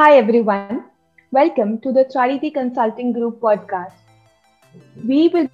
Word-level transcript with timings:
Hi 0.00 0.16
everyone. 0.16 0.84
Welcome 1.30 1.78
to 1.80 1.92
the 1.92 2.04
Charity 2.10 2.50
Consulting 2.50 3.12
Group 3.12 3.38
podcast. 3.38 3.92
We 5.06 5.28
will 5.28 5.46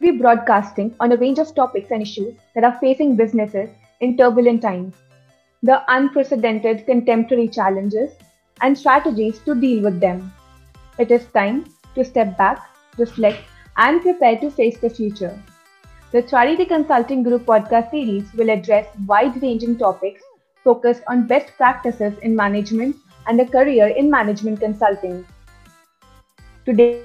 be 0.00 0.12
broadcasting 0.12 0.94
on 0.98 1.12
a 1.12 1.16
range 1.18 1.38
of 1.38 1.54
topics 1.54 1.90
and 1.90 2.00
issues 2.00 2.36
that 2.54 2.64
are 2.64 2.78
facing 2.80 3.16
businesses 3.16 3.68
in 4.00 4.16
turbulent 4.16 4.62
times, 4.62 4.94
the 5.62 5.82
unprecedented 5.88 6.86
contemporary 6.86 7.48
challenges, 7.48 8.12
and 8.62 8.78
strategies 8.78 9.40
to 9.40 9.54
deal 9.54 9.84
with 9.84 10.00
them. 10.00 10.32
It 10.98 11.10
is 11.10 11.26
time 11.34 11.66
to 11.96 12.02
step 12.02 12.38
back, 12.38 12.66
reflect, 12.96 13.42
and 13.76 14.00
prepare 14.00 14.38
to 14.38 14.50
face 14.50 14.78
the 14.78 14.88
future. 14.88 15.38
The 16.12 16.22
Charity 16.22 16.64
Consulting 16.64 17.22
Group 17.22 17.44
podcast 17.44 17.90
series 17.90 18.32
will 18.32 18.48
address 18.48 18.86
wide 19.06 19.42
ranging 19.42 19.76
topics 19.76 20.22
focused 20.64 21.02
on 21.08 21.26
best 21.26 21.52
practices 21.58 22.16
in 22.22 22.34
management 22.34 22.96
and 23.26 23.40
a 23.40 23.46
career 23.46 23.88
in 23.88 24.10
management 24.10 24.60
consulting. 24.60 25.26
Today, 26.64 27.02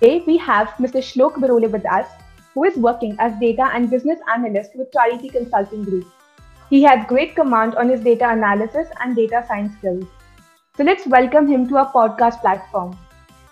we 0.00 0.36
have 0.38 0.68
Mr. 0.78 1.00
Shlok 1.00 1.34
Barole 1.34 1.70
with 1.70 1.84
us, 1.86 2.06
who 2.54 2.64
is 2.64 2.76
working 2.76 3.16
as 3.18 3.38
data 3.40 3.70
and 3.72 3.90
business 3.90 4.18
analyst 4.32 4.70
with 4.74 4.92
Charity 4.92 5.28
Consulting 5.28 5.84
Group. 5.84 6.06
He 6.70 6.82
has 6.82 7.06
great 7.06 7.34
command 7.34 7.74
on 7.74 7.88
his 7.88 8.00
data 8.00 8.28
analysis 8.28 8.88
and 9.00 9.14
data 9.14 9.44
science 9.46 9.72
skills. 9.78 10.04
So 10.76 10.84
let's 10.84 11.06
welcome 11.06 11.46
him 11.46 11.68
to 11.68 11.76
our 11.76 11.92
podcast 11.92 12.40
platform. 12.40 12.98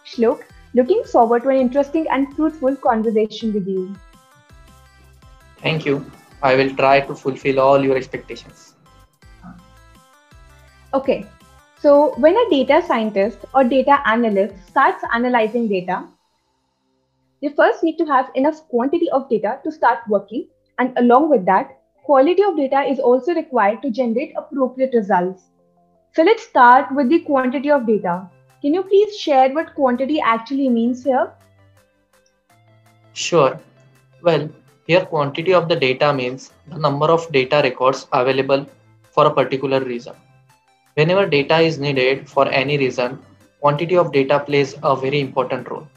Shlok, 0.06 0.42
looking 0.74 1.04
forward 1.04 1.42
to 1.42 1.50
an 1.50 1.56
interesting 1.56 2.06
and 2.10 2.34
fruitful 2.34 2.76
conversation 2.76 3.52
with 3.52 3.66
you. 3.66 3.94
Thank 5.58 5.84
you. 5.84 6.10
I 6.42 6.54
will 6.56 6.74
try 6.74 7.00
to 7.00 7.14
fulfill 7.14 7.60
all 7.60 7.84
your 7.84 7.96
expectations. 7.96 8.74
Okay, 10.94 11.26
so 11.82 12.14
when 12.18 12.36
a 12.36 12.50
data 12.50 12.82
scientist 12.86 13.38
or 13.54 13.64
data 13.64 14.02
analyst 14.06 14.54
starts 14.68 15.02
analyzing 15.14 15.66
data, 15.66 16.04
they 17.40 17.48
first 17.48 17.82
need 17.82 17.96
to 17.96 18.04
have 18.04 18.30
enough 18.34 18.68
quantity 18.68 19.08
of 19.10 19.30
data 19.30 19.58
to 19.64 19.72
start 19.72 20.00
working. 20.06 20.46
And 20.78 20.92
along 20.98 21.30
with 21.30 21.46
that, 21.46 21.78
quality 22.04 22.42
of 22.42 22.56
data 22.58 22.82
is 22.82 22.98
also 22.98 23.34
required 23.34 23.80
to 23.80 23.90
generate 23.90 24.34
appropriate 24.36 24.92
results. 24.92 25.44
So 26.12 26.22
let's 26.22 26.42
start 26.42 26.94
with 26.94 27.08
the 27.08 27.20
quantity 27.20 27.70
of 27.70 27.86
data. 27.86 28.28
Can 28.60 28.74
you 28.74 28.82
please 28.82 29.16
share 29.16 29.50
what 29.54 29.74
quantity 29.74 30.20
actually 30.20 30.68
means 30.68 31.02
here? 31.02 31.32
Sure. 33.14 33.58
Well, 34.22 34.50
here 34.86 35.06
quantity 35.06 35.54
of 35.54 35.70
the 35.70 35.76
data 35.76 36.12
means 36.12 36.52
the 36.68 36.78
number 36.78 37.06
of 37.06 37.32
data 37.32 37.62
records 37.64 38.06
available 38.12 38.66
for 39.12 39.24
a 39.26 39.30
particular 39.32 39.80
reason. 39.80 40.14
Whenever 41.00 41.24
data 41.24 41.58
is 41.60 41.78
needed 41.78 42.28
for 42.28 42.46
any 42.48 42.76
reason, 42.76 43.18
quantity 43.60 43.96
of 43.96 44.12
data 44.12 44.38
plays 44.38 44.74
a 44.82 44.94
very 44.94 45.20
important 45.20 45.70
role. 45.70 45.88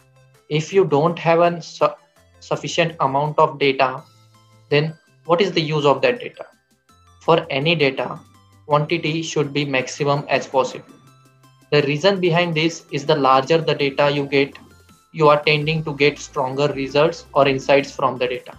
If 0.47 0.71
you 0.71 0.85
don't 0.85 1.19
have 1.19 1.41
a 1.41 1.61
su- 1.61 1.97
sufficient 2.39 2.95
amount 3.01 3.37
of 3.37 3.59
data, 3.59 4.01
then 4.69 4.93
what 5.25 5.41
is 5.41 5.51
the 5.51 5.59
use 5.59 5.83
of 5.83 6.01
that 6.03 6.19
data? 6.19 6.45
For 7.19 7.45
any 7.49 7.75
data, 7.75 8.17
quantity 8.65 9.23
should 9.23 9.51
be 9.51 9.65
maximum 9.65 10.23
as 10.29 10.47
possible. 10.47 10.95
The 11.71 11.81
reason 11.81 12.21
behind 12.21 12.55
this 12.55 12.85
is 12.91 13.05
the 13.05 13.17
larger 13.17 13.57
the 13.57 13.75
data 13.75 14.09
you 14.09 14.25
get, 14.25 14.57
you 15.11 15.27
are 15.27 15.43
tending 15.43 15.83
to 15.83 15.93
get 15.95 16.17
stronger 16.17 16.67
results 16.67 17.25
or 17.33 17.45
insights 17.45 17.91
from 17.91 18.17
the 18.19 18.27
data. 18.27 18.55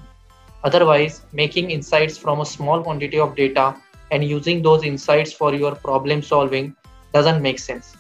Otherwise, 0.63 1.23
making 1.33 1.71
insights 1.71 2.19
from 2.19 2.41
a 2.41 2.47
small 2.47 2.83
quantity 2.83 3.19
of 3.19 3.35
data 3.35 3.75
and 4.11 4.25
using 4.25 4.63
those 4.63 4.85
insights 4.85 5.33
for 5.33 5.55
your 5.55 5.75
problem 5.75 6.23
solving 6.23 6.75
doesn't 7.13 7.43
make 7.43 7.59
sense. 7.59 7.97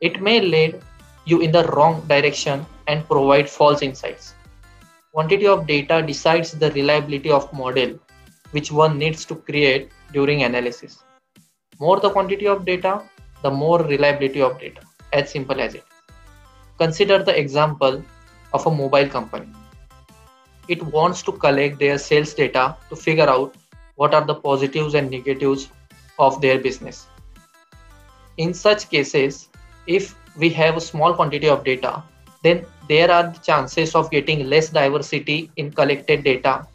It 0.00 0.20
may 0.22 0.40
lead 0.40 0.80
you 1.24 1.40
in 1.40 1.52
the 1.52 1.64
wrong 1.68 2.06
direction 2.06 2.64
and 2.86 3.06
provide 3.06 3.48
false 3.48 3.82
insights. 3.82 4.34
Quantity 5.12 5.46
of 5.46 5.66
data 5.66 6.02
decides 6.02 6.52
the 6.52 6.70
reliability 6.72 7.30
of 7.30 7.52
model 7.52 7.98
which 8.52 8.72
one 8.72 8.98
needs 8.98 9.24
to 9.24 9.34
create 9.34 9.90
during 10.12 10.42
analysis. 10.42 11.02
More 11.78 12.00
the 12.00 12.10
quantity 12.10 12.46
of 12.46 12.64
data, 12.64 13.02
the 13.42 13.50
more 13.50 13.82
reliability 13.82 14.42
of 14.42 14.58
data. 14.58 14.82
As 15.12 15.30
simple 15.30 15.60
as 15.60 15.74
it. 15.74 15.84
Consider 16.78 17.22
the 17.22 17.38
example 17.38 18.02
of 18.52 18.66
a 18.66 18.70
mobile 18.70 19.08
company. 19.08 19.48
It 20.68 20.82
wants 20.82 21.22
to 21.22 21.32
collect 21.32 21.78
their 21.78 21.98
sales 21.98 22.32
data 22.34 22.76
to 22.88 22.96
figure 22.96 23.28
out 23.28 23.54
what 24.00 24.14
are 24.14 24.24
the 24.24 24.34
positives 24.34 24.94
and 24.94 25.10
negatives 25.10 25.68
of 26.18 26.40
their 26.40 26.58
business. 26.58 27.06
In 28.38 28.54
such 28.54 28.88
cases, 28.88 29.48
if 29.86 30.14
we 30.36 30.48
have 30.50 30.76
a 30.78 30.80
small 30.80 31.12
quantity 31.14 31.48
of 31.48 31.64
data, 31.64 32.02
then 32.42 32.64
there 32.88 33.10
are 33.10 33.24
the 33.24 33.38
chances 33.40 33.94
of 33.94 34.10
getting 34.10 34.48
less 34.48 34.70
diversity 34.70 35.50
in 35.56 35.70
collected 35.70 36.24
data, 36.24 36.66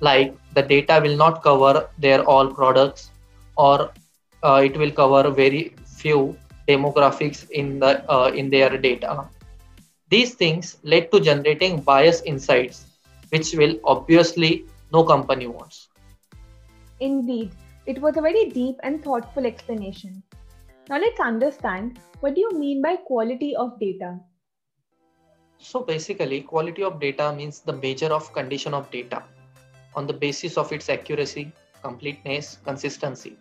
like 0.00 0.36
the 0.54 0.62
data 0.62 1.00
will 1.02 1.16
not 1.16 1.42
cover 1.42 1.88
their 1.98 2.22
all 2.22 2.46
products 2.46 3.10
or 3.56 3.90
uh, 4.44 4.62
it 4.64 4.76
will 4.76 4.92
cover 4.92 5.30
very 5.30 5.74
few 5.84 6.36
demographics 6.68 7.50
in 7.50 7.80
the 7.80 7.92
uh, 8.08 8.30
in 8.30 8.50
their 8.50 8.78
data. 8.78 9.26
These 10.10 10.34
things 10.34 10.76
led 10.84 11.10
to 11.10 11.20
generating 11.20 11.80
bias 11.80 12.22
insights, 12.22 12.86
which 13.30 13.54
will 13.54 13.78
obviously 13.84 14.64
no 14.92 15.02
company 15.02 15.48
wants. 15.48 15.88
Indeed, 17.00 17.52
it 17.86 18.00
was 18.00 18.16
a 18.16 18.20
very 18.20 18.50
deep 18.50 18.76
and 18.82 19.02
thoughtful 19.02 19.46
explanation. 19.46 20.22
Now 20.88 20.98
let's 20.98 21.20
understand 21.20 22.00
what 22.20 22.34
do 22.34 22.40
you 22.40 22.50
mean 22.58 22.82
by 22.82 22.96
quality 22.96 23.54
of 23.54 23.78
data? 23.78 24.18
So 25.58 25.80
basically, 25.80 26.42
quality 26.42 26.82
of 26.82 27.00
data 27.00 27.32
means 27.32 27.60
the 27.60 27.72
measure 27.72 28.12
of 28.12 28.32
condition 28.32 28.74
of 28.74 28.90
data 28.90 29.22
on 29.94 30.06
the 30.06 30.12
basis 30.12 30.56
of 30.56 30.72
its 30.72 30.88
accuracy, 30.88 31.52
completeness, 31.82 32.58
consistency. 32.64 33.36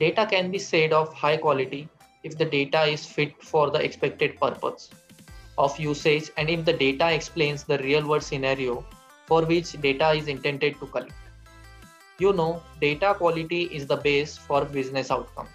Data 0.00 0.26
can 0.26 0.50
be 0.50 0.58
said 0.58 0.92
of 0.92 1.12
high 1.12 1.36
quality 1.36 1.88
if 2.22 2.38
the 2.38 2.44
data 2.44 2.84
is 2.84 3.04
fit 3.04 3.42
for 3.42 3.70
the 3.70 3.82
expected 3.82 4.38
purpose 4.40 4.90
of 5.58 5.78
usage 5.78 6.30
and 6.36 6.48
if 6.48 6.64
the 6.64 6.72
data 6.72 7.12
explains 7.12 7.64
the 7.64 7.78
real 7.78 8.06
world 8.06 8.22
scenario 8.22 8.84
for 9.26 9.44
which 9.44 9.72
data 9.80 10.12
is 10.12 10.28
intended 10.28 10.78
to 10.80 10.86
collect. 10.86 11.27
You 12.20 12.32
know, 12.32 12.60
data 12.80 13.14
quality 13.14 13.64
is 13.66 13.86
the 13.86 13.96
base 13.96 14.36
for 14.36 14.64
business 14.64 15.12
outcomes. 15.12 15.50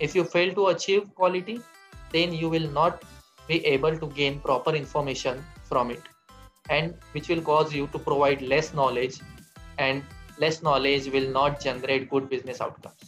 If 0.00 0.12
you 0.12 0.24
fail 0.24 0.52
to 0.54 0.66
achieve 0.68 1.14
quality, 1.14 1.60
then 2.12 2.32
you 2.32 2.48
will 2.48 2.68
not 2.68 3.04
be 3.46 3.64
able 3.64 3.96
to 3.96 4.06
gain 4.08 4.40
proper 4.40 4.74
information 4.74 5.44
from 5.62 5.92
it, 5.92 6.02
and 6.68 6.94
which 7.12 7.28
will 7.28 7.40
cause 7.40 7.72
you 7.72 7.86
to 7.92 7.98
provide 8.00 8.42
less 8.42 8.74
knowledge, 8.74 9.20
and 9.78 10.02
less 10.38 10.64
knowledge 10.64 11.06
will 11.12 11.30
not 11.30 11.60
generate 11.60 12.10
good 12.10 12.28
business 12.28 12.60
outcomes. 12.60 12.98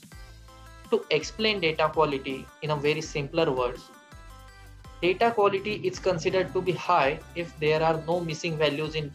To 0.90 1.04
explain 1.10 1.58
data 1.58 1.90
quality 1.92 2.46
in 2.62 2.70
a 2.70 2.76
very 2.76 3.00
simpler 3.00 3.50
words, 3.50 3.82
data 5.00 5.32
quality 5.32 5.80
is 5.82 5.98
considered 5.98 6.52
to 6.52 6.62
be 6.62 6.70
high 6.70 7.18
if 7.34 7.58
there 7.58 7.82
are 7.82 8.00
no 8.06 8.20
missing 8.20 8.56
values 8.56 8.94
in 8.94 9.12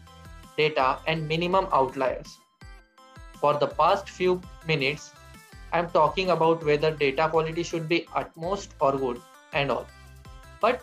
data 0.58 0.98
and 1.06 1.26
minimum 1.26 1.68
outliers 1.72 2.36
for 3.40 3.54
the 3.58 3.66
past 3.66 4.08
few 4.08 4.40
minutes, 4.66 5.12
I'm 5.72 5.88
talking 5.90 6.30
about 6.30 6.64
whether 6.64 6.90
data 6.90 7.28
quality 7.28 7.62
should 7.62 7.88
be 7.88 8.06
utmost 8.14 8.74
or 8.80 8.92
good 8.96 9.20
and 9.52 9.70
all. 9.70 9.86
But 10.60 10.82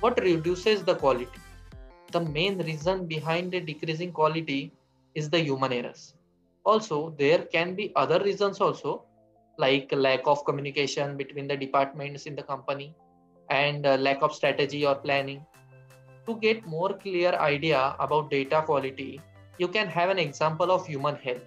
what 0.00 0.18
reduces 0.20 0.82
the 0.82 0.94
quality? 0.94 1.40
The 2.12 2.20
main 2.20 2.58
reason 2.58 3.06
behind 3.06 3.52
the 3.52 3.60
decreasing 3.60 4.12
quality 4.12 4.72
is 5.14 5.30
the 5.30 5.40
human 5.40 5.72
errors. 5.72 6.14
Also, 6.64 7.14
there 7.18 7.40
can 7.44 7.74
be 7.74 7.92
other 7.94 8.18
reasons 8.20 8.60
also, 8.60 9.04
like 9.58 9.92
lack 9.92 10.26
of 10.26 10.44
communication 10.44 11.16
between 11.16 11.46
the 11.46 11.56
departments 11.56 12.26
in 12.26 12.34
the 12.34 12.42
company 12.42 12.94
and 13.50 13.86
uh, 13.86 13.96
lack 13.96 14.22
of 14.22 14.34
strategy 14.34 14.86
or 14.86 14.94
planning. 14.94 15.44
To 16.26 16.36
get 16.36 16.66
more 16.66 16.94
clear 16.94 17.32
idea 17.32 17.94
about 17.98 18.30
data 18.30 18.62
quality, 18.64 19.20
you 19.58 19.68
can 19.68 19.86
have 19.86 20.08
an 20.08 20.18
example 20.18 20.72
of 20.72 20.86
human 20.86 21.16
health 21.16 21.42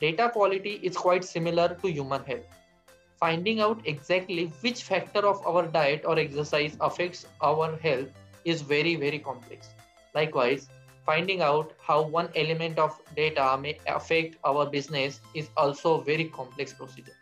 Data 0.00 0.30
quality 0.32 0.80
is 0.82 0.96
quite 0.96 1.24
similar 1.24 1.76
to 1.82 1.90
human 1.90 2.24
health. 2.24 2.46
Finding 3.18 3.60
out 3.60 3.82
exactly 3.84 4.46
which 4.62 4.82
factor 4.82 5.20
of 5.20 5.46
our 5.46 5.66
diet 5.66 6.06
or 6.06 6.18
exercise 6.18 6.74
affects 6.80 7.26
our 7.42 7.76
health 7.76 8.08
is 8.46 8.62
very, 8.62 8.96
very 8.96 9.18
complex. 9.18 9.68
Likewise, 10.14 10.70
finding 11.04 11.42
out 11.42 11.72
how 11.86 12.00
one 12.00 12.30
element 12.34 12.78
of 12.78 12.98
data 13.14 13.58
may 13.60 13.78
affect 13.86 14.36
our 14.44 14.64
business 14.64 15.20
is 15.34 15.50
also 15.58 16.00
a 16.00 16.04
very 16.04 16.24
complex 16.24 16.72
procedure. 16.72 17.18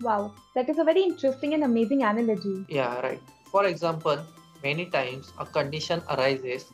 Wow, 0.00 0.32
that 0.54 0.70
is 0.70 0.78
a 0.78 0.84
very 0.84 1.02
interesting 1.02 1.52
and 1.52 1.64
amazing 1.64 2.02
analogy. 2.02 2.64
Yeah, 2.70 2.98
right. 3.00 3.20
For 3.52 3.66
example, 3.66 4.18
many 4.62 4.86
times 4.86 5.34
a 5.38 5.44
condition 5.44 6.02
arises 6.08 6.64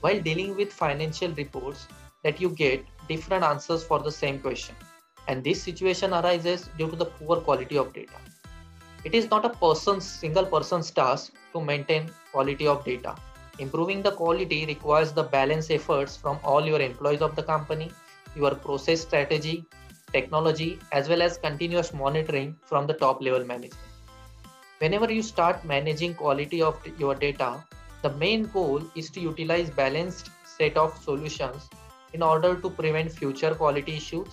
while 0.00 0.18
dealing 0.18 0.56
with 0.56 0.72
financial 0.72 1.32
reports 1.32 1.86
that 2.24 2.40
you 2.40 2.48
get 2.50 2.82
different 3.12 3.44
answers 3.44 3.84
for 3.84 3.98
the 3.98 4.12
same 4.12 4.38
question. 4.40 4.74
And 5.28 5.44
this 5.44 5.62
situation 5.62 6.12
arises 6.14 6.68
due 6.78 6.90
to 6.90 6.96
the 6.96 7.10
poor 7.18 7.36
quality 7.40 7.76
of 7.78 7.92
data. 7.92 8.20
It 9.04 9.14
is 9.14 9.30
not 9.30 9.44
a 9.44 9.50
person's 9.64 10.06
single 10.06 10.46
person's 10.54 10.90
task 10.90 11.32
to 11.52 11.60
maintain 11.60 12.10
quality 12.32 12.66
of 12.66 12.84
data. 12.84 13.14
Improving 13.58 14.02
the 14.02 14.12
quality 14.12 14.64
requires 14.66 15.12
the 15.12 15.22
balance 15.22 15.70
efforts 15.70 16.16
from 16.16 16.38
all 16.44 16.66
your 16.66 16.80
employees 16.80 17.22
of 17.22 17.36
the 17.36 17.42
company, 17.42 17.90
your 18.36 18.54
process 18.54 19.02
strategy, 19.02 19.64
technology, 20.12 20.78
as 20.92 21.08
well 21.08 21.22
as 21.22 21.38
continuous 21.38 21.92
monitoring 21.92 22.56
from 22.64 22.86
the 22.86 22.94
top 22.94 23.22
level 23.22 23.44
management. 23.44 23.86
Whenever 24.78 25.12
you 25.12 25.22
start 25.22 25.64
managing 25.64 26.14
quality 26.14 26.62
of 26.62 26.78
your 26.98 27.14
data, 27.14 27.64
the 28.02 28.10
main 28.24 28.44
goal 28.44 28.82
is 28.94 29.10
to 29.10 29.20
utilize 29.20 29.70
balanced 29.70 30.30
set 30.44 30.76
of 30.76 30.96
solutions 31.02 31.68
in 32.12 32.22
order 32.22 32.56
to 32.56 32.70
prevent 32.70 33.12
future 33.12 33.54
quality 33.54 33.96
issues 33.96 34.28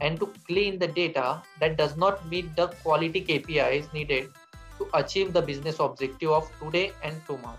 and 0.00 0.18
to 0.20 0.32
clean 0.46 0.78
the 0.78 0.86
data 0.86 1.42
that 1.60 1.76
does 1.76 1.96
not 1.96 2.26
meet 2.28 2.54
the 2.56 2.68
quality 2.82 3.20
KPIs 3.24 3.92
needed 3.92 4.30
to 4.78 4.88
achieve 4.94 5.32
the 5.32 5.42
business 5.42 5.80
objective 5.80 6.30
of 6.30 6.50
today 6.60 6.92
and 7.02 7.20
tomorrow. 7.26 7.58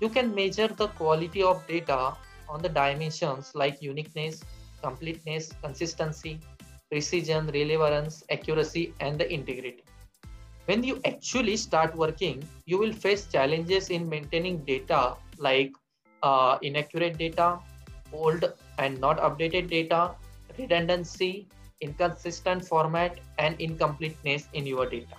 You 0.00 0.08
can 0.08 0.34
measure 0.34 0.68
the 0.68 0.88
quality 0.88 1.42
of 1.42 1.66
data 1.66 2.14
on 2.48 2.62
the 2.62 2.68
dimensions 2.68 3.52
like 3.54 3.82
uniqueness, 3.82 4.42
completeness, 4.82 5.52
consistency, 5.62 6.40
precision, 6.90 7.48
relevance, 7.48 8.24
accuracy, 8.30 8.94
and 9.00 9.18
the 9.18 9.32
integrity. 9.32 9.84
When 10.66 10.84
you 10.84 11.00
actually 11.04 11.56
start 11.56 11.96
working, 11.96 12.42
you 12.64 12.78
will 12.78 12.92
face 12.92 13.26
challenges 13.26 13.90
in 13.90 14.08
maintaining 14.08 14.58
data 14.64 15.16
like 15.38 15.72
uh, 16.22 16.58
inaccurate 16.62 17.18
data, 17.18 17.58
old 18.12 18.44
and 18.80 18.98
not 18.98 19.18
updated 19.18 19.70
data, 19.70 20.10
redundancy, 20.58 21.46
inconsistent 21.80 22.64
format, 22.64 23.18
and 23.38 23.60
incompleteness 23.60 24.48
in 24.54 24.66
your 24.66 24.86
data. 24.86 25.16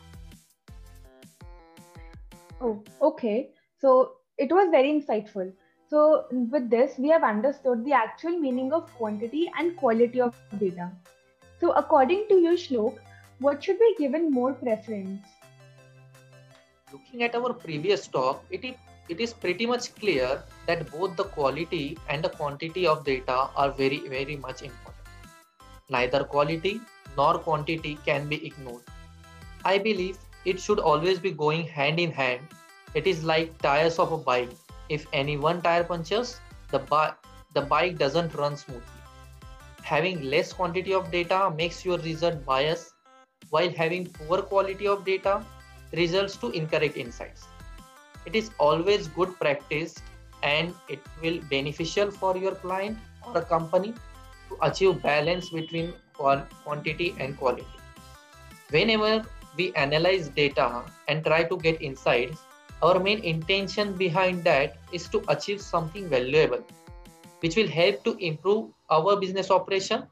Oh, 2.60 2.84
okay. 3.02 3.50
So 3.80 4.14
it 4.38 4.52
was 4.52 4.70
very 4.72 4.90
insightful. 4.90 5.52
So 5.90 6.26
with 6.32 6.70
this, 6.70 6.98
we 6.98 7.10
have 7.10 7.24
understood 7.24 7.86
the 7.86 7.94
actual 7.94 8.38
meaning 8.40 8.74
of 8.74 8.92
quantity 8.96 9.52
and 9.58 9.76
quality 9.78 10.22
of 10.22 10.36
data. 10.58 10.92
So 11.60 11.72
according 11.74 12.28
to 12.30 12.36
you, 12.36 12.52
Shlok, 12.52 12.98
what 13.40 13.64
should 13.64 13.80
be 13.80 13.96
given 13.98 14.32
more 14.32 14.54
preference? 14.54 15.22
Looking 16.94 17.24
at 17.24 17.36
our 17.36 17.54
previous 17.54 18.08
talk, 18.08 18.44
it 18.50 18.64
is, 18.64 18.76
it 19.10 19.20
is 19.20 19.34
pretty 19.34 19.66
much 19.66 19.94
clear 19.96 20.44
that 20.68 20.90
both 20.92 21.16
the 21.16 21.24
quality 21.24 21.98
and 22.10 22.24
the 22.24 22.30
quantity 22.30 22.88
of 22.88 23.04
data 23.04 23.50
are 23.56 23.72
very, 23.72 24.08
very 24.08 24.36
much 24.36 24.62
important. 24.62 25.08
Neither 25.90 26.24
quality 26.24 26.80
nor 27.18 27.38
quantity 27.38 27.98
can 28.06 28.28
be 28.30 28.46
ignored. 28.46 28.84
I 29.66 29.78
believe 29.78 30.18
it 30.46 30.60
should 30.60 30.80
always 30.80 31.20
be 31.20 31.32
going 31.32 31.68
hand 31.68 32.00
in 32.00 32.12
hand. 32.12 32.42
It 32.94 33.08
is 33.08 33.24
like 33.24 33.58
tires 33.62 34.00
of 34.00 34.12
a 34.12 34.18
bike. 34.18 34.50
If 34.90 35.06
any 35.14 35.38
one 35.38 35.62
tire 35.62 35.84
punctures, 35.84 36.40
the, 36.72 36.80
bi- 36.80 37.14
the 37.54 37.62
bike 37.62 37.98
doesn't 37.98 38.34
run 38.36 38.56
smoothly. 38.56 38.82
Having 39.84 40.24
less 40.24 40.54
quantity 40.54 40.94
of 40.94 41.12
data 41.12 41.52
makes 41.56 41.84
your 41.86 41.98
result 42.00 42.46
biased, 42.46 42.94
while 43.50 43.70
having 43.72 44.06
poor 44.06 44.42
quality 44.42 44.88
of 44.88 45.04
data 45.06 45.44
results 45.94 46.38
to 46.38 46.50
incorrect 46.52 46.98
insights. 46.98 47.48
It 48.26 48.36
is 48.36 48.52
always 48.60 49.08
good 49.08 49.38
practice 49.40 49.96
and 50.44 50.74
it 50.90 51.00
will 51.22 51.40
beneficial 51.50 52.12
for 52.12 52.38
your 52.38 52.56
client 52.56 52.98
or 53.26 53.38
a 53.38 53.46
company 53.46 53.94
to 54.50 54.58
achieve 54.62 55.02
balance 55.02 55.50
between 55.50 55.94
quantity 56.14 57.16
and 57.20 57.38
quality. 57.38 57.66
Whenever 58.70 59.26
we 59.58 59.74
analyze 59.74 60.30
data 60.30 60.84
and 61.08 61.24
try 61.26 61.44
to 61.44 61.58
get 61.58 61.82
insights, 61.82 62.40
our 62.82 63.00
main 63.00 63.20
intention 63.24 63.94
behind 63.94 64.44
that 64.44 64.78
is 64.92 65.08
to 65.10 65.24
achieve 65.28 65.62
something 65.62 66.10
valuable, 66.10 66.64
which 67.42 67.56
will 67.56 67.68
help 67.68 68.04
to 68.04 68.16
improve 68.18 68.72
our 68.90 69.18
business 69.18 69.52
operation 69.52 70.04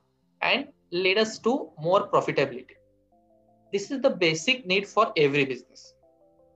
and 0.41 0.67
lead 0.91 1.17
us 1.17 1.39
to 1.39 1.69
more 1.79 2.09
profitability. 2.09 2.75
This 3.71 3.91
is 3.91 4.01
the 4.01 4.09
basic 4.09 4.65
need 4.65 4.87
for 4.87 5.11
every 5.15 5.45
business. 5.45 5.93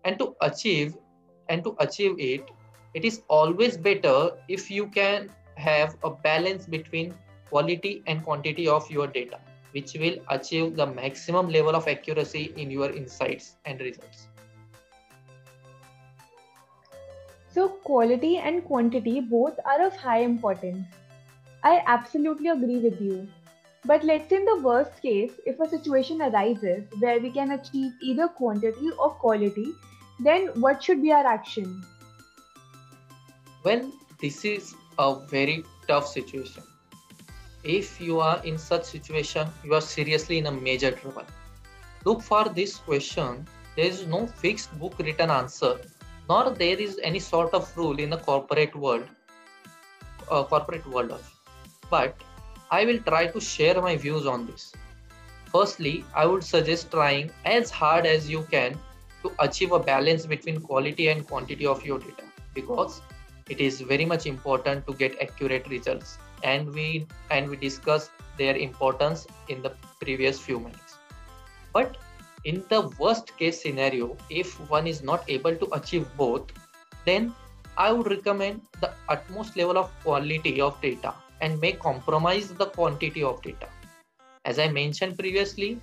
And 0.04 0.18
to 0.20 0.36
achieve 0.42 0.96
and 1.50 1.64
to 1.64 1.76
achieve 1.80 2.20
it, 2.20 2.50
it 2.94 3.06
is 3.06 3.22
always 3.28 3.78
better 3.78 4.32
if 4.48 4.70
you 4.70 4.88
can 4.88 5.30
have 5.56 5.96
a 6.04 6.10
balance 6.10 6.66
between 6.66 7.14
quality 7.50 8.04
and 8.08 8.24
quantity 8.24 8.68
of 8.68 8.90
your 8.90 9.08
data, 9.08 9.40
which 9.72 9.94
will 10.00 10.18
achieve 10.30 10.76
the 10.76 10.86
maximum 10.86 11.50
level 11.50 11.76
of 11.76 11.88
accuracy 11.88 12.54
in 12.58 12.72
your 12.72 12.92
insights 12.92 13.56
and 13.66 13.80
results. 13.80 14.28
So, 17.54 17.68
quality 17.70 18.38
and 18.38 18.66
quantity 18.66 19.20
both 19.20 19.60
are 19.66 19.86
of 19.86 19.96
high 19.96 20.20
importance. 20.20 20.88
I 21.64 21.84
absolutely 21.86 22.50
agree 22.50 22.80
with 22.80 23.00
you. 23.00 23.28
But 23.86 24.04
let's 24.04 24.30
say 24.30 24.38
in 24.38 24.46
the 24.46 24.62
worst 24.62 25.02
case, 25.02 25.34
if 25.46 25.60
a 25.60 25.68
situation 25.68 26.22
arises 26.22 26.86
where 27.00 27.20
we 27.20 27.30
can 27.30 27.52
achieve 27.52 27.92
either 28.02 28.28
quantity 28.28 28.90
or 28.98 29.12
quality, 29.12 29.68
then 30.26 30.48
what 30.60 30.84
should 30.84 31.02
be 31.02 31.12
our 31.12 31.26
action? 31.26 31.86
Well, 33.64 33.92
this 34.20 34.46
is 34.46 34.76
a 35.00 35.16
very 35.28 35.64
tough 35.88 36.08
situation 36.08 36.64
if 37.64 38.02
you 38.02 38.20
are 38.20 38.44
in 38.44 38.58
such 38.58 38.84
situation 38.84 39.48
you 39.64 39.74
are 39.74 39.82
seriously 39.82 40.38
in 40.38 40.48
a 40.48 40.52
major 40.52 40.92
trouble 40.92 41.26
look 42.06 42.22
for 42.22 42.50
this 42.50 42.76
question 42.76 43.48
there 43.76 43.86
is 43.86 44.06
no 44.06 44.28
fixed 44.28 44.78
book 44.80 44.98
written 45.00 45.30
answer 45.30 45.80
nor 46.30 46.50
there 46.50 46.78
is 46.78 47.00
any 47.02 47.20
sort 47.20 47.54
of 47.54 47.78
rule 47.78 48.00
in 48.00 48.10
the 48.10 48.18
corporate 48.18 48.76
world 48.76 49.06
uh, 50.30 50.44
corporate 50.44 50.86
world 50.88 51.12
also. 51.12 51.34
but 51.90 52.16
i 52.70 52.84
will 52.84 53.00
try 53.00 53.26
to 53.26 53.40
share 53.40 53.82
my 53.82 53.96
views 53.96 54.26
on 54.26 54.46
this 54.46 54.74
firstly 55.50 56.04
i 56.14 56.26
would 56.26 56.44
suggest 56.44 56.92
trying 56.92 57.32
as 57.46 57.72
hard 57.72 58.06
as 58.06 58.30
you 58.30 58.46
can 58.52 58.78
to 59.24 59.32
achieve 59.40 59.72
a 59.72 59.80
balance 59.80 60.26
between 60.26 60.62
quality 60.62 61.08
and 61.10 61.28
quantity 61.28 61.66
of 61.66 61.86
your 61.86 62.00
data 62.00 62.24
because 62.54 63.02
it 63.50 63.60
is 63.60 63.82
very 63.82 64.06
much 64.06 64.26
important 64.26 64.86
to 64.88 64.94
get 64.94 65.20
accurate 65.22 65.68
results. 65.68 66.18
And 66.44 66.74
we 66.74 67.08
and 67.30 67.50
we 67.50 67.58
discussed 67.58 68.12
their 68.38 68.56
importance 68.56 69.28
in 69.50 69.62
the 69.62 69.72
previous 70.00 70.40
few 70.40 70.60
minutes. 70.60 70.98
But 71.72 71.98
in 72.44 72.64
the 72.70 72.82
worst 73.00 73.36
case 73.38 73.62
scenario 73.62 74.18
if 74.30 74.54
one 74.70 74.86
is 74.86 75.02
not 75.02 75.24
able 75.30 75.56
to 75.56 75.68
achieve 75.74 76.06
both 76.18 76.52
then 77.06 77.34
i 77.78 77.92
would 77.92 78.10
recommend 78.14 78.62
the 78.82 78.92
utmost 79.10 79.56
level 79.56 79.78
of 79.78 79.92
quality 80.04 80.60
of 80.60 80.80
data 80.82 81.14
and 81.42 81.60
may 81.62 81.72
compromise 81.72 82.50
the 82.54 82.66
quantity 82.66 83.24
of 83.24 83.42
data. 83.42 83.68
As 84.46 84.60
i 84.60 84.68
mentioned 84.68 85.18
previously 85.18 85.80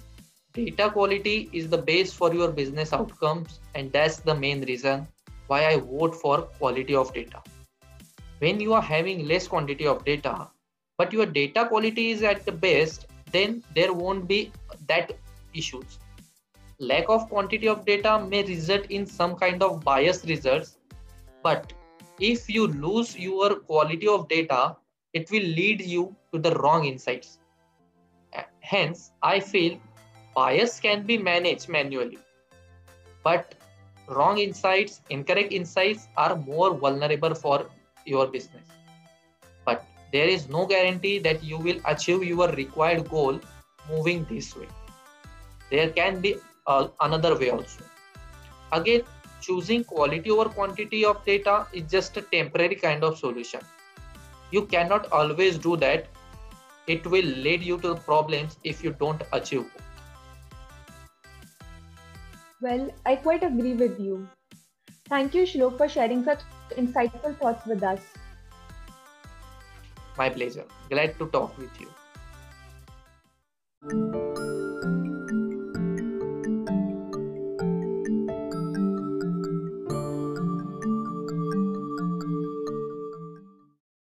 data 0.52 0.90
quality 0.90 1.48
is 1.52 1.68
the 1.68 1.78
base 1.78 2.12
for 2.12 2.34
your 2.34 2.50
business 2.50 2.92
outcomes 2.92 3.60
and 3.74 3.92
that's 3.92 4.16
the 4.16 4.34
main 4.34 4.62
reason 4.62 5.06
why 5.46 5.66
i 5.66 5.76
vote 5.76 6.14
for 6.14 6.42
quality 6.58 6.94
of 6.94 7.12
data. 7.14 7.42
When 8.38 8.58
you 8.60 8.72
are 8.72 8.82
having 8.82 9.28
less 9.28 9.46
quantity 9.46 9.86
of 9.86 10.04
data 10.04 10.48
but 10.98 11.12
your 11.12 11.26
data 11.26 11.66
quality 11.66 12.10
is 12.10 12.22
at 12.22 12.44
the 12.44 12.52
best 12.52 13.06
then 13.30 13.62
there 13.74 13.92
won't 13.92 14.26
be 14.26 14.50
that 14.88 15.12
issues. 15.54 15.98
Lack 16.78 17.08
of 17.08 17.28
quantity 17.28 17.68
of 17.68 17.84
data 17.84 18.26
may 18.28 18.42
result 18.44 18.86
in 18.90 19.06
some 19.06 19.36
kind 19.36 19.62
of 19.62 19.84
biased 19.84 20.24
results 20.24 20.78
but 21.44 21.72
if 22.18 22.50
you 22.50 22.66
lose 22.66 23.16
your 23.16 23.54
quality 23.60 24.08
of 24.08 24.28
data 24.28 24.76
it 25.12 25.30
will 25.30 25.42
lead 25.42 25.80
you 25.80 26.14
to 26.32 26.40
the 26.40 26.54
wrong 26.56 26.86
insights. 26.86 27.38
Hence 28.60 29.12
i 29.22 29.38
feel 29.38 29.78
bias 30.34 30.80
can 30.80 31.02
be 31.02 31.18
managed 31.18 31.68
manually 31.68 32.18
but 33.24 33.54
wrong 34.08 34.38
insights 34.38 35.00
incorrect 35.10 35.52
insights 35.52 36.08
are 36.16 36.36
more 36.36 36.74
vulnerable 36.74 37.34
for 37.34 37.66
your 38.04 38.26
business. 38.26 38.66
But 39.64 39.84
there 40.12 40.28
is 40.28 40.48
no 40.48 40.66
guarantee 40.66 41.18
that 41.20 41.42
you 41.44 41.58
will 41.58 41.80
achieve 41.84 42.24
your 42.24 42.48
required 42.48 43.08
goal 43.08 43.40
moving 43.88 44.26
this 44.28 44.56
way. 44.56 44.68
There 45.70 45.90
can 45.90 46.20
be 46.20 46.36
uh, 46.66 46.88
another 47.00 47.38
way 47.38 47.50
also. 47.50 47.84
Again, 48.72 49.02
choosing 49.40 49.84
quality 49.84 50.30
over 50.30 50.48
quantity 50.48 51.04
of 51.04 51.24
data 51.24 51.66
is 51.72 51.90
just 51.90 52.16
a 52.16 52.22
temporary 52.22 52.74
kind 52.74 53.04
of 53.04 53.18
solution. 53.18 53.60
You 54.50 54.66
cannot 54.66 55.10
always 55.12 55.58
do 55.58 55.76
that. 55.76 56.06
It 56.86 57.06
will 57.06 57.24
lead 57.24 57.62
you 57.62 57.78
to 57.78 57.94
problems 57.94 58.56
if 58.64 58.82
you 58.82 58.96
don't 58.98 59.22
achieve. 59.32 59.70
Well, 62.60 62.90
I 63.06 63.16
quite 63.16 63.42
agree 63.42 63.74
with 63.74 63.98
you. 63.98 64.28
Thank 65.08 65.34
you, 65.34 65.42
Shlok, 65.42 65.76
for 65.78 65.88
sharing 65.88 66.24
such 66.24 66.40
insightful 66.76 67.36
thoughts 67.38 67.66
with 67.66 67.82
us. 67.82 68.00
My 70.16 70.28
pleasure. 70.28 70.66
Glad 70.88 71.18
to 71.18 71.26
talk 71.28 71.56
with 71.58 71.70
you. 71.80 71.88